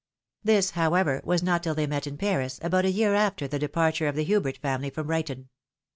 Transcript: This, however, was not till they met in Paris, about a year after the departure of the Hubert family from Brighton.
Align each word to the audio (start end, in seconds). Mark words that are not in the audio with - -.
This, 0.43 0.71
however, 0.71 1.21
was 1.23 1.43
not 1.43 1.61
till 1.61 1.75
they 1.75 1.85
met 1.85 2.07
in 2.07 2.17
Paris, 2.17 2.59
about 2.63 2.85
a 2.85 2.89
year 2.91 3.13
after 3.13 3.47
the 3.47 3.59
departure 3.59 4.07
of 4.07 4.15
the 4.15 4.23
Hubert 4.23 4.57
family 4.57 4.89
from 4.89 5.05
Brighton. 5.05 5.49